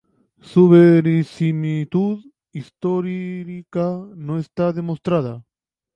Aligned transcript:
Su 0.41 0.67
verosimilitud 0.67 2.25
histórica 2.53 4.03
no 4.15 4.39
está 4.39 4.73
demostrada. 4.73 5.45